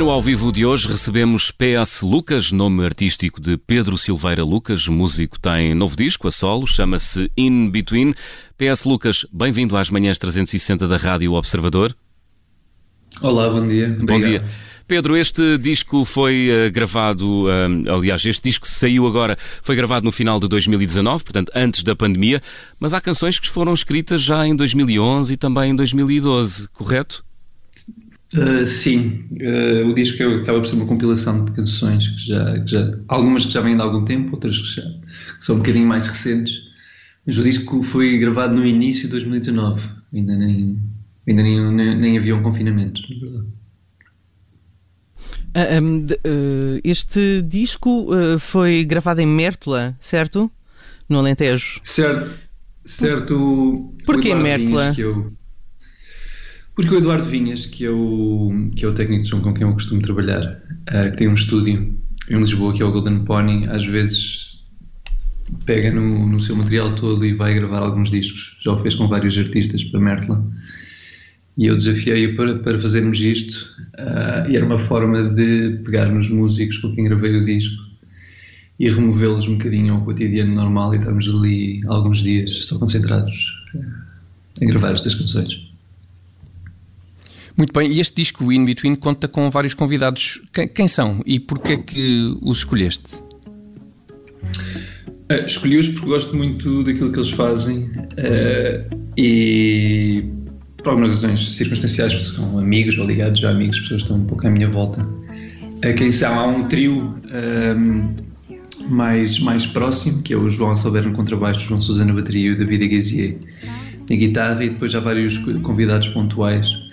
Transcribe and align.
no 0.00 0.08
ao 0.08 0.22
vivo 0.22 0.50
de 0.50 0.64
hoje 0.64 0.88
recebemos 0.88 1.50
PS 1.50 2.00
Lucas, 2.00 2.50
nome 2.52 2.82
artístico 2.86 3.38
de 3.38 3.58
Pedro 3.58 3.98
Silveira 3.98 4.42
Lucas, 4.42 4.88
músico 4.88 5.38
tem 5.38 5.74
novo 5.74 5.94
disco 5.94 6.26
a 6.26 6.30
solo, 6.30 6.66
chama-se 6.66 7.30
In 7.36 7.68
Between. 7.68 8.14
PS 8.56 8.84
Lucas, 8.86 9.26
bem-vindo 9.30 9.76
às 9.76 9.90
manhãs 9.90 10.18
360 10.18 10.88
da 10.88 10.96
Rádio 10.96 11.34
Observador. 11.34 11.94
Olá, 13.20 13.50
bom 13.50 13.66
dia. 13.66 13.88
Obrigado. 13.88 14.06
Bom 14.06 14.20
dia. 14.20 14.44
Pedro, 14.88 15.18
este 15.18 15.58
disco 15.58 16.06
foi 16.06 16.48
uh, 16.48 16.72
gravado, 16.72 17.44
uh, 17.44 17.94
aliás, 17.94 18.24
este 18.24 18.44
disco 18.44 18.66
saiu 18.66 19.06
agora, 19.06 19.36
foi 19.62 19.76
gravado 19.76 20.06
no 20.06 20.10
final 20.10 20.40
de 20.40 20.48
2019, 20.48 21.24
portanto, 21.24 21.52
antes 21.54 21.82
da 21.82 21.94
pandemia, 21.94 22.40
mas 22.80 22.94
há 22.94 23.02
canções 23.02 23.38
que 23.38 23.50
foram 23.50 23.74
escritas 23.74 24.22
já 24.22 24.46
em 24.46 24.56
2011 24.56 25.34
e 25.34 25.36
também 25.36 25.72
em 25.72 25.76
2012, 25.76 26.70
correto? 26.70 27.22
Uh, 28.32 28.64
sim, 28.64 29.28
uh, 29.42 29.88
o 29.88 29.92
disco 29.92 30.22
acaba 30.22 30.60
por 30.60 30.66
ser 30.66 30.76
uma 30.76 30.86
compilação 30.86 31.44
de 31.44 31.50
canções 31.50 32.06
que 32.06 32.28
já, 32.28 32.60
que 32.60 32.70
já, 32.70 32.98
algumas 33.08 33.44
que 33.44 33.52
já 33.52 33.60
vêm 33.60 33.74
de 33.74 33.82
algum 33.82 34.04
tempo, 34.04 34.30
outras 34.32 34.56
que 34.56 34.80
já 34.80 34.82
que 34.82 35.44
são 35.44 35.56
um 35.56 35.58
bocadinho 35.58 35.88
mais 35.88 36.06
recentes. 36.06 36.62
Mas 37.26 37.36
o 37.38 37.42
disco 37.42 37.82
foi 37.82 38.16
gravado 38.18 38.54
no 38.54 38.64
início 38.64 39.02
de 39.02 39.08
2019, 39.08 39.88
ainda 40.14 40.36
nem, 40.36 40.80
ainda 41.26 41.42
nem, 41.42 41.72
nem, 41.72 41.94
nem 41.96 42.18
havia 42.18 42.36
um 42.36 42.42
confinamento, 42.42 43.02
na 43.02 43.20
verdade. 43.20 43.48
Uh, 45.50 45.84
um, 45.84 46.04
de, 46.06 46.20
este 46.84 47.42
disco 47.42 48.10
foi 48.38 48.84
gravado 48.84 49.20
em 49.20 49.26
Mértola, 49.26 49.96
certo? 49.98 50.48
No 51.08 51.18
Alentejo. 51.18 51.80
Certo, 51.82 52.38
certo. 52.84 53.92
Porquê 54.06 54.36
Mértola? 54.36 54.92
Que 54.94 55.00
eu, 55.00 55.32
porque 56.80 56.94
o 56.94 56.98
Eduardo 56.98 57.24
Vinhas, 57.24 57.66
que 57.66 57.84
é 57.84 57.90
o, 57.90 58.70
que 58.74 58.86
é 58.86 58.88
o 58.88 58.94
técnico 58.94 59.22
de 59.22 59.28
som 59.28 59.40
com 59.40 59.52
quem 59.52 59.66
eu 59.66 59.72
costumo 59.74 60.00
trabalhar, 60.00 60.62
uh, 60.88 61.10
que 61.10 61.18
tem 61.18 61.28
um 61.28 61.34
estúdio 61.34 61.94
em 62.30 62.38
Lisboa, 62.38 62.72
que 62.72 62.82
é 62.82 62.86
o 62.86 62.90
Golden 62.90 63.18
Pony, 63.20 63.66
às 63.68 63.86
vezes 63.86 64.64
pega 65.66 65.90
no, 65.90 66.26
no 66.26 66.40
seu 66.40 66.56
material 66.56 66.94
todo 66.94 67.26
e 67.26 67.34
vai 67.34 67.54
gravar 67.54 67.80
alguns 67.80 68.10
discos. 68.10 68.56
Já 68.64 68.72
o 68.72 68.78
fez 68.78 68.94
com 68.94 69.08
vários 69.08 69.36
artistas 69.36 69.84
para 69.84 70.00
Mertla. 70.00 70.42
E 71.58 71.66
eu 71.66 71.76
desafiei-o 71.76 72.34
para, 72.34 72.58
para 72.60 72.78
fazermos 72.78 73.20
isto. 73.20 73.68
Uh, 73.98 74.50
e 74.50 74.56
era 74.56 74.64
uma 74.64 74.78
forma 74.78 75.28
de 75.28 75.80
pegar 75.84 76.06
nos 76.06 76.30
músicos 76.30 76.78
com 76.78 76.94
quem 76.94 77.04
gravei 77.04 77.36
o 77.36 77.44
disco 77.44 77.76
e 78.78 78.88
removê-los 78.88 79.46
um 79.46 79.58
bocadinho 79.58 79.94
ao 79.94 80.00
cotidiano 80.02 80.54
normal 80.54 80.94
e 80.94 80.96
estarmos 80.96 81.28
ali 81.28 81.82
alguns 81.88 82.22
dias 82.22 82.64
só 82.64 82.78
concentrados 82.78 83.52
em 84.62 84.66
gravar 84.66 84.92
estas 84.92 85.14
canções. 85.14 85.69
Muito 87.60 87.78
bem, 87.78 87.92
e 87.92 88.00
este 88.00 88.16
disco 88.16 88.50
In 88.50 88.64
Between 88.64 88.94
conta 88.94 89.28
com 89.28 89.50
vários 89.50 89.74
convidados. 89.74 90.40
Quem, 90.50 90.66
quem 90.66 90.88
são 90.88 91.20
e 91.26 91.38
porquê 91.38 91.76
que 91.76 92.34
os 92.40 92.60
escolheste? 92.60 93.16
Uh, 95.30 95.44
Escolhi-os 95.44 95.88
porque 95.88 96.06
gosto 96.06 96.34
muito 96.34 96.82
daquilo 96.84 97.12
que 97.12 97.18
eles 97.18 97.28
fazem 97.32 97.80
uh, 97.84 98.96
e 99.14 100.24
por 100.78 100.88
algumas 100.88 101.10
razões 101.10 101.54
circunstanciais, 101.54 102.14
porque 102.14 102.36
são 102.36 102.58
amigos 102.58 102.96
ou 102.96 103.06
ligados 103.06 103.44
a 103.44 103.50
amigos, 103.50 103.78
pessoas 103.80 104.00
estão 104.04 104.16
um 104.16 104.24
pouco 104.24 104.46
à 104.46 104.50
minha 104.50 104.70
volta. 104.70 105.02
Uh, 105.02 105.94
quem 105.98 106.10
são? 106.10 106.40
Há 106.40 106.46
um 106.46 106.66
trio 106.66 107.14
um, 107.76 108.16
mais, 108.88 109.38
mais 109.38 109.66
próximo, 109.66 110.22
que 110.22 110.32
é 110.32 110.36
o 110.38 110.48
João 110.48 110.74
Salver 110.76 111.06
no 111.06 111.12
contrabaixo, 111.12 111.68
João 111.68 111.78
Sousa 111.78 112.06
na 112.06 112.14
bateria 112.14 112.46
e 112.46 112.52
o 112.52 112.56
David 112.56 112.86
Agazier 112.86 113.36
na 114.08 114.16
guitarra, 114.16 114.64
e 114.64 114.70
depois 114.70 114.94
há 114.94 115.00
vários 115.00 115.36
convidados 115.36 116.08
pontuais 116.08 116.88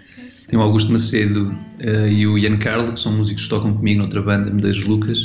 tem 0.47 0.57
o 0.57 0.61
Augusto 0.61 0.91
Macedo 0.91 1.53
uh, 1.79 2.07
e 2.07 2.25
o 2.25 2.37
Ian 2.37 2.57
Carlo, 2.57 2.93
que 2.93 2.99
são 2.99 3.11
músicos 3.11 3.43
que 3.43 3.49
tocam 3.49 3.73
comigo 3.73 3.99
noutra 3.99 4.21
banda, 4.21 4.49
Medeiros 4.49 4.83
Lucas. 4.83 5.19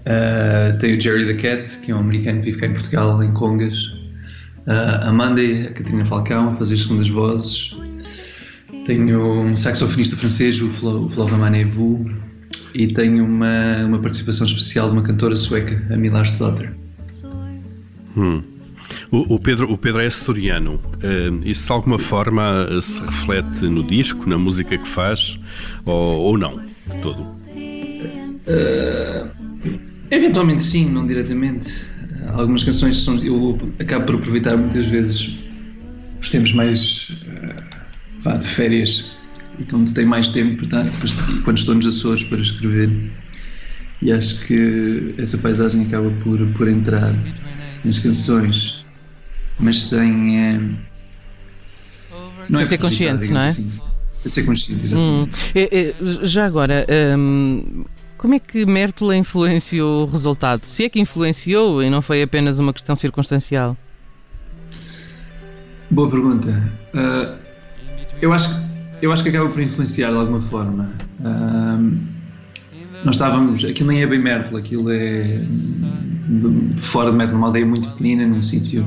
Uh, 0.00 0.78
tem 0.80 0.96
o 0.96 1.00
Jerry 1.00 1.26
the 1.26 1.34
Cat, 1.34 1.78
que 1.78 1.90
é 1.90 1.94
um 1.94 1.98
americano 1.98 2.38
que 2.40 2.46
vive 2.46 2.58
cá 2.58 2.66
em 2.66 2.72
Portugal, 2.72 3.22
em 3.22 3.32
Congas. 3.32 3.86
Uh, 4.66 5.02
a 5.02 5.12
Mandy, 5.12 5.66
a 5.66 5.72
Catarina 5.72 6.04
Falcão, 6.04 6.50
a 6.50 6.54
fazer 6.54 6.78
segundas 6.78 7.08
vozes. 7.08 7.76
Tenho 8.86 9.24
um 9.24 9.56
saxofonista 9.56 10.16
francês, 10.16 10.60
o 10.62 10.68
Florent 10.68 11.50
Nevu. 11.50 12.10
E 12.72 12.86
tenho 12.86 13.24
uma, 13.24 13.84
uma 13.84 13.98
participação 13.98 14.46
especial 14.46 14.88
de 14.88 14.92
uma 14.92 15.02
cantora 15.02 15.34
sueca, 15.34 15.82
a 15.92 15.96
Milar 15.96 16.24
Stotter. 16.24 16.72
Hum. 18.16 18.42
O, 19.12 19.40
Pedro, 19.40 19.72
o 19.72 19.76
Pedro 19.76 20.00
é 20.00 20.06
açoriano. 20.06 20.80
Uh, 21.02 21.40
isso 21.44 21.66
de 21.66 21.72
alguma 21.72 21.98
forma 21.98 22.66
se 22.80 23.00
reflete 23.02 23.64
no 23.64 23.82
disco, 23.82 24.28
na 24.28 24.38
música 24.38 24.78
que 24.78 24.86
faz, 24.86 25.38
ou, 25.84 26.20
ou 26.20 26.38
não? 26.38 26.60
Todo? 27.02 27.22
Uh, 28.46 29.28
eventualmente 30.10 30.62
sim, 30.62 30.88
não 30.88 31.06
diretamente. 31.06 31.68
Algumas 32.28 32.62
canções 32.62 33.02
são, 33.02 33.16
eu 33.18 33.58
acabo 33.80 34.06
por 34.06 34.14
aproveitar 34.16 34.56
muitas 34.56 34.86
vezes 34.86 35.38
os 36.20 36.30
tempos 36.30 36.52
mais 36.52 37.10
uh, 38.24 38.38
de 38.38 38.46
férias 38.46 39.10
e 39.58 39.64
quando 39.64 39.92
tenho 39.92 40.08
mais 40.08 40.28
tempo, 40.28 40.56
portanto, 40.56 40.92
quando 41.42 41.58
estou 41.58 41.74
nos 41.74 41.86
Açores 41.86 42.22
para 42.24 42.38
escrever. 42.38 42.90
E 44.02 44.12
acho 44.12 44.40
que 44.46 45.12
essa 45.18 45.36
paisagem 45.36 45.84
acaba 45.84 46.10
por, 46.22 46.38
por 46.52 46.68
entrar 46.68 47.14
nas 47.84 47.98
canções 47.98 48.79
mas 49.60 49.82
sem. 49.88 50.38
É, 50.38 50.60
não 52.48 52.56
sem 52.56 52.62
é 52.62 52.66
ser 52.66 52.78
consciente, 52.78 53.30
não 53.30 53.40
é? 53.40 53.48
Assim, 53.48 53.68
sem 53.68 54.32
ser 54.32 54.42
consciente, 54.44 54.84
exatamente. 54.84 55.30
Hum. 55.30 55.50
É, 55.54 55.78
é, 55.80 55.94
já 56.24 56.46
agora, 56.46 56.86
hum, 57.16 57.84
como 58.16 58.34
é 58.34 58.38
que 58.38 58.66
Mértola 58.66 59.16
influenciou 59.16 60.02
o 60.02 60.10
resultado? 60.10 60.64
Se 60.64 60.84
é 60.84 60.88
que 60.88 61.00
influenciou 61.00 61.82
e 61.82 61.88
não 61.88 62.02
foi 62.02 62.22
apenas 62.22 62.58
uma 62.58 62.72
questão 62.72 62.96
circunstancial? 62.96 63.76
Boa 65.90 66.08
pergunta. 66.10 66.50
Uh, 66.94 67.38
eu, 68.20 68.32
acho, 68.32 68.50
eu 69.02 69.12
acho 69.12 69.22
que 69.22 69.28
acaba 69.30 69.48
por 69.48 69.60
influenciar 69.60 70.10
de 70.10 70.16
alguma 70.16 70.40
forma. 70.40 70.92
Uh, 71.20 71.98
nós 73.04 73.14
estávamos. 73.14 73.64
Aquilo 73.64 73.88
nem 73.88 74.02
é 74.02 74.06
bem 74.06 74.18
Mértola, 74.18 74.60
aquilo 74.60 74.90
é. 74.90 75.42
Fora 76.76 77.10
de 77.10 77.16
Mértola, 77.16 77.38
uma 77.38 77.46
aldeia 77.48 77.66
muito 77.66 77.88
pequenina, 77.90 78.26
num 78.26 78.42
sítio 78.42 78.86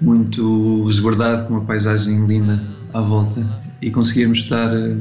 muito 0.00 0.84
resguardado, 0.84 1.46
com 1.46 1.54
uma 1.54 1.64
paisagem 1.64 2.26
linda 2.26 2.62
à 2.92 3.00
volta 3.00 3.44
e 3.80 3.90
conseguíamos 3.90 4.38
estar 4.38 4.74
eh, 4.74 4.96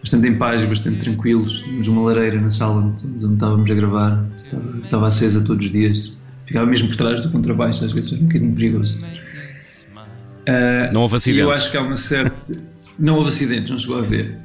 bastante 0.00 0.28
em 0.28 0.36
paz 0.36 0.64
bastante 0.64 1.00
tranquilos. 1.00 1.60
Tínhamos 1.60 1.88
uma 1.88 2.02
lareira 2.02 2.40
na 2.40 2.50
sala 2.50 2.82
onde, 2.82 3.34
estávamos 3.34 3.70
a 3.70 3.74
gravar, 3.74 4.26
estava, 4.36 4.78
estava, 4.82 5.06
acesa 5.08 5.44
todos 5.44 5.66
os 5.66 5.72
dias. 5.72 6.12
Ficava 6.46 6.66
mesmo 6.66 6.88
por 6.88 6.96
trás 6.96 7.20
do 7.20 7.30
contrabaixo, 7.30 7.84
às 7.84 7.92
vezes 7.92 8.12
era 8.12 8.22
um 8.22 8.26
bocadinho 8.26 8.54
perigoso. 8.54 8.98
Uh, 9.00 10.92
não 10.92 11.02
houve 11.02 11.16
acidentes? 11.16 11.44
Eu 11.44 11.50
acho 11.50 11.70
que 11.70 11.76
há 11.76 11.82
uma 11.82 11.96
certa. 11.96 12.58
Não 12.98 13.16
houve 13.16 13.28
acidentes, 13.28 13.70
não 13.70 13.78
chegou 13.78 13.96
a 13.96 14.00
haver. 14.00 14.38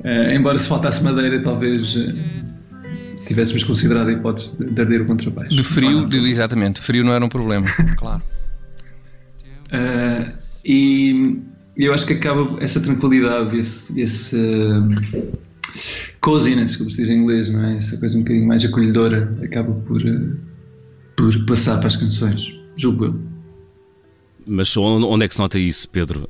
Uh, 0.00 0.34
embora 0.34 0.58
se 0.58 0.66
faltasse 0.66 1.02
madeira, 1.04 1.40
talvez. 1.40 1.94
Uh, 1.94 2.50
tivéssemos 3.26 3.62
considerado 3.62 4.08
a 4.08 4.12
hipótese 4.12 4.72
de 4.72 4.80
arder 4.80 5.02
o 5.02 5.06
contrabaixo. 5.06 5.54
De 5.54 5.62
frio, 5.62 6.08
de, 6.08 6.18
exatamente, 6.28 6.80
frio 6.80 7.04
não 7.04 7.12
era 7.12 7.24
um 7.24 7.28
problema, 7.28 7.68
claro. 7.96 8.20
Uh, 9.72 10.32
e 10.64 11.40
eu 11.76 11.94
acho 11.94 12.06
que 12.06 12.14
acaba 12.14 12.62
essa 12.62 12.80
tranquilidade, 12.80 13.56
esse, 13.58 14.00
esse 14.00 14.36
uh, 14.36 15.38
coziness, 16.20 16.76
como 16.76 16.90
se 16.90 16.98
diz 16.98 17.10
em 17.10 17.18
inglês, 17.18 17.48
não 17.50 17.64
é? 17.64 17.76
Essa 17.76 17.96
coisa 17.96 18.16
um 18.16 18.22
bocadinho 18.22 18.46
mais 18.46 18.64
acolhedora, 18.64 19.36
acaba 19.42 19.72
por, 19.72 20.02
uh, 20.02 20.36
por 21.16 21.46
passar 21.46 21.78
para 21.78 21.88
as 21.88 21.96
canções, 21.96 22.52
julgo 22.76 23.06
eu. 23.06 23.20
Mas 24.46 24.76
onde 24.76 25.24
é 25.24 25.28
que 25.28 25.34
se 25.34 25.40
nota 25.40 25.58
isso, 25.58 25.88
Pedro? 25.88 26.28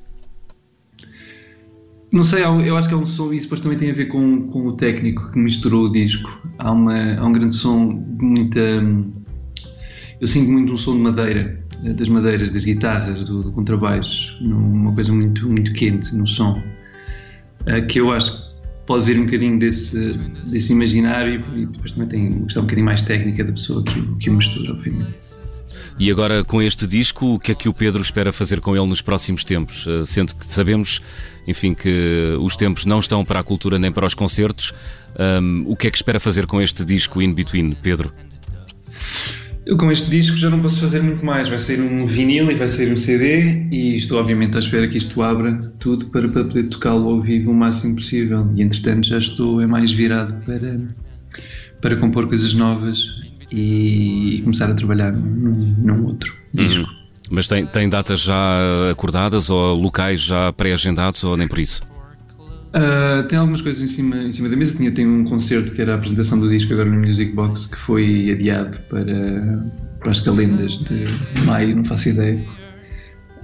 Não 2.12 2.24
sei, 2.24 2.42
eu 2.42 2.76
acho 2.76 2.88
que 2.88 2.94
é 2.94 2.96
um 2.96 3.06
som, 3.06 3.32
e 3.32 3.36
isso 3.36 3.44
depois 3.44 3.60
também 3.60 3.78
tem 3.78 3.90
a 3.90 3.94
ver 3.94 4.06
com, 4.06 4.48
com 4.48 4.66
o 4.66 4.72
técnico 4.72 5.30
que 5.30 5.38
misturou 5.38 5.86
o 5.86 5.92
disco. 5.92 6.28
Há, 6.58 6.72
uma, 6.72 7.14
há 7.14 7.24
um 7.24 7.32
grande 7.32 7.54
som 7.54 8.02
de 8.18 8.24
muita. 8.24 8.60
Eu 10.20 10.26
sinto 10.26 10.50
muito 10.50 10.72
um 10.72 10.76
som 10.76 10.94
de 10.94 11.02
madeira, 11.02 11.64
das 11.82 12.08
madeiras, 12.08 12.50
das 12.50 12.64
guitarras, 12.64 13.24
do, 13.24 13.42
do 13.42 13.52
contrabaixo, 13.52 14.36
numa 14.40 14.92
coisa 14.94 15.12
muito, 15.12 15.48
muito 15.48 15.72
quente 15.72 16.14
no 16.14 16.26
som, 16.26 16.62
uh, 17.62 17.86
que 17.88 18.00
eu 18.00 18.10
acho 18.12 18.36
que 18.36 18.50
pode 18.86 19.04
vir 19.04 19.18
um 19.18 19.24
bocadinho 19.24 19.58
desse, 19.58 20.12
desse 20.50 20.72
imaginário 20.72 21.42
e 21.54 21.66
depois 21.66 21.92
também 21.92 22.08
tem 22.08 22.28
uma 22.28 22.44
questão 22.44 22.62
um 22.62 22.66
bocadinho 22.66 22.86
mais 22.86 23.02
técnica 23.02 23.44
da 23.44 23.52
pessoa 23.52 23.84
que, 23.84 24.16
que 24.16 24.30
o 24.30 24.34
mistura, 24.34 24.72
obviamente. 24.72 25.30
E 25.98 26.10
agora, 26.10 26.42
com 26.44 26.62
este 26.62 26.86
disco, 26.86 27.34
o 27.34 27.38
que 27.38 27.52
é 27.52 27.54
que 27.54 27.68
o 27.68 27.74
Pedro 27.74 28.00
espera 28.00 28.32
fazer 28.32 28.60
com 28.60 28.74
ele 28.74 28.86
nos 28.86 29.00
próximos 29.00 29.44
tempos? 29.44 29.86
Uh, 29.86 30.04
sendo 30.04 30.34
que 30.34 30.44
sabemos, 30.46 31.00
enfim, 31.46 31.74
que 31.74 32.36
os 32.40 32.56
tempos 32.56 32.84
não 32.84 32.98
estão 32.98 33.24
para 33.24 33.40
a 33.40 33.42
cultura 33.44 33.78
nem 33.78 33.92
para 33.92 34.06
os 34.06 34.14
concertos, 34.14 34.72
um, 35.42 35.62
o 35.66 35.76
que 35.76 35.86
é 35.86 35.90
que 35.90 35.96
espera 35.96 36.18
fazer 36.18 36.46
com 36.46 36.60
este 36.60 36.84
disco 36.84 37.20
In 37.20 37.32
Between, 37.32 37.76
Pedro? 37.82 38.12
Eu 39.66 39.76
com 39.76 39.90
este 39.90 40.10
disco 40.10 40.36
já 40.36 40.48
não 40.48 40.60
posso 40.60 40.80
fazer 40.80 41.02
muito 41.02 41.24
mais. 41.24 41.48
Vai 41.48 41.58
sair 41.58 41.80
um 41.80 42.06
vinil 42.06 42.50
e 42.50 42.54
vai 42.54 42.68
sair 42.68 42.92
um 42.92 42.96
CD 42.96 43.66
e 43.70 43.96
estou 43.96 44.18
obviamente 44.18 44.56
à 44.56 44.60
espera 44.60 44.88
que 44.88 44.98
isto 44.98 45.22
abra 45.22 45.52
tudo 45.78 46.06
para, 46.06 46.28
para 46.28 46.44
poder 46.44 46.68
tocá-lo 46.68 47.08
ao 47.10 47.20
vivo 47.20 47.50
o 47.50 47.54
máximo 47.54 47.96
possível. 47.96 48.50
E 48.56 48.62
entretanto 48.62 49.06
já 49.06 49.18
estou 49.18 49.60
é 49.60 49.66
mais 49.66 49.92
virado 49.92 50.34
para, 50.44 50.80
para 51.80 51.96
compor 51.96 52.26
coisas 52.26 52.54
novas 52.54 53.04
e 53.52 54.40
começar 54.44 54.70
a 54.70 54.74
trabalhar 54.74 55.12
num, 55.12 55.74
num 55.78 56.04
outro 56.06 56.34
disco. 56.54 56.88
Uhum. 56.88 57.00
Mas 57.30 57.46
tem, 57.46 57.64
tem 57.64 57.88
datas 57.88 58.20
já 58.20 58.90
acordadas 58.90 59.50
ou 59.50 59.74
locais 59.74 60.20
já 60.20 60.52
pré-agendados 60.52 61.22
ou 61.22 61.36
nem 61.36 61.46
por 61.46 61.60
isso? 61.60 61.82
Uh, 62.70 63.26
tem 63.26 63.36
algumas 63.36 63.60
coisas 63.60 63.82
em 63.82 63.88
cima, 63.88 64.16
em 64.16 64.32
cima 64.32 64.48
da 64.48 64.56
mesa. 64.56 64.76
Tinha, 64.76 64.92
tem 64.92 65.06
um 65.06 65.24
concerto 65.24 65.72
que 65.72 65.82
era 65.82 65.92
a 65.92 65.96
apresentação 65.96 66.38
do 66.38 66.48
disco 66.48 66.72
agora 66.72 66.88
no 66.88 67.00
Music 67.00 67.32
Box 67.32 67.66
que 67.66 67.76
foi 67.76 68.30
adiado 68.30 68.78
para, 68.88 69.64
para 69.98 70.10
as 70.10 70.20
calendas 70.20 70.78
de 70.78 71.04
maio, 71.44 71.76
não 71.76 71.84
faço 71.84 72.10
ideia. 72.10 72.40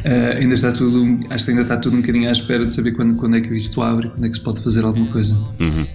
Uh, 0.05 0.39
ainda 0.39 0.55
está 0.55 0.71
tudo, 0.71 1.19
acho 1.31 1.45
que 1.45 1.51
ainda 1.51 1.63
está 1.63 1.77
tudo 1.77 1.97
um 1.97 2.01
bocadinho 2.01 2.29
à 2.29 2.33
espera 2.33 2.65
de 2.65 2.73
saber 2.73 2.93
quando, 2.93 3.17
quando 3.17 3.37
é 3.37 3.41
que 3.41 3.53
isto 3.57 3.83
abre, 3.83 4.09
quando 4.11 4.27
é 4.27 4.29
que 4.29 4.37
se 4.37 4.43
pode 4.43 4.61
fazer 4.61 4.85
alguma 4.85 5.11
coisa. 5.11 5.35
Uhum. 5.59 5.87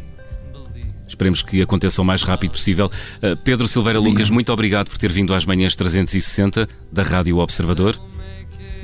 Esperemos 1.08 1.42
que 1.42 1.62
aconteça 1.62 2.02
o 2.02 2.06
mais 2.06 2.22
rápido 2.24 2.52
possível. 2.52 2.92
Uh, 3.22 3.38
Pedro 3.38 3.68
Silveira 3.68 4.00
Lucas, 4.00 4.30
muito 4.30 4.52
obrigado 4.52 4.90
por 4.90 4.98
ter 4.98 5.12
vindo 5.12 5.34
às 5.34 5.46
manhãs 5.46 5.76
360 5.76 6.68
da 6.92 7.04
Rádio 7.04 7.38
Observador. 7.38 7.98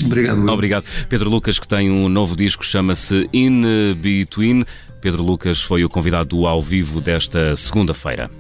Obrigado. 0.08 0.50
Obrigado. 0.50 0.86
Pedro 1.10 1.30
Lucas, 1.30 1.60
que 1.60 1.68
tem 1.68 1.92
um 1.92 2.10
novo 2.10 2.36
disco, 2.36 2.66
chama-se 2.66 3.30
In 3.34 3.94
Between. 3.96 4.64
Pedro 5.02 5.22
Lucas 5.22 5.62
foi 5.62 5.84
o 5.84 5.90
convidado 5.90 6.48
ao 6.48 6.62
vivo 6.62 7.00
desta 7.00 7.56
segunda-feira. 7.56 8.32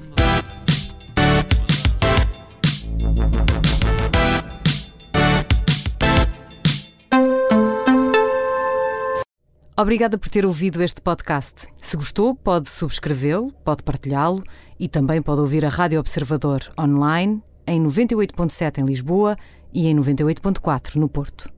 Obrigada 9.79 10.17
por 10.17 10.27
ter 10.29 10.43
ouvido 10.43 10.81
este 10.81 10.99
podcast. 11.01 11.67
Se 11.77 11.95
gostou, 11.95 12.33
pode 12.33 12.67
subscrevê-lo, 12.67 13.53
pode 13.63 13.83
partilhá-lo 13.83 14.41
e 14.79 14.87
também 14.89 15.21
pode 15.21 15.41
ouvir 15.41 15.63
a 15.63 15.69
Rádio 15.69 15.99
Observador 15.99 16.61
online 16.79 17.43
em 17.67 17.79
98.7 17.83 18.79
em 18.79 18.85
Lisboa 18.85 19.37
e 19.71 19.85
em 19.87 19.95
98.4 19.95 20.95
no 20.95 21.07
Porto. 21.07 21.56